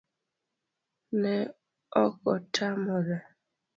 Ne 1.21 1.35
okotamore 2.03 3.17